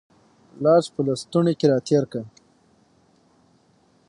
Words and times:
لاس 0.63 0.85
په 0.93 0.99
لستوڼي 1.07 1.53
کې 1.59 1.65
را 1.71 1.79
تېر 1.87 2.03
کړه 2.11 2.23